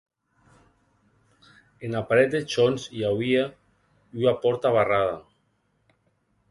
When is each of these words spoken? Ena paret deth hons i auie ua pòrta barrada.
Ena 1.89 2.01
paret 2.13 2.31
deth 2.37 2.57
hons 2.63 2.89
i 3.01 3.05
auie 3.11 3.45
ua 4.23 4.35
pòrta 4.47 4.75
barrada. 4.79 5.15